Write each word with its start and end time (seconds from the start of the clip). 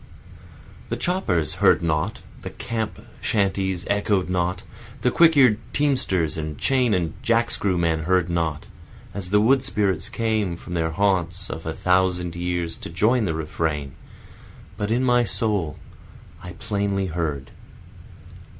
The 0.89 0.97
choppers 0.97 1.53
heard 1.61 1.83
not, 1.83 2.23
the 2.41 2.49
camp 2.49 3.05
shanties 3.21 3.85
echoed 3.87 4.29
not, 4.31 4.63
The 5.01 5.11
quick 5.11 5.37
ear'd 5.37 5.59
teamsters 5.73 6.39
and 6.39 6.57
chain 6.57 6.95
and 6.95 7.13
jack 7.21 7.51
screw 7.51 7.77
men 7.77 8.05
heard 8.05 8.27
not, 8.27 8.65
As 9.13 9.29
the 9.29 9.39
wood 9.39 9.61
spirits 9.63 10.09
came 10.09 10.55
from 10.55 10.73
their 10.73 10.89
haunts 10.89 11.51
of 11.51 11.67
a 11.67 11.73
thousand 11.75 12.35
years 12.35 12.77
to 12.77 12.89
join 12.89 13.25
the 13.25 13.35
refrain, 13.35 13.93
But 14.75 14.89
in 14.89 15.03
my 15.03 15.23
soul 15.23 15.77
I 16.43 16.53
plainly 16.53 17.05
heard. 17.05 17.51